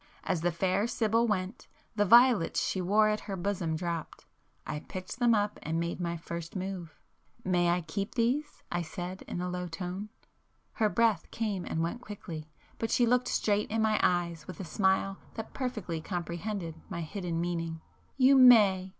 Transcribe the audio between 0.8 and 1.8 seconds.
Sibyl went,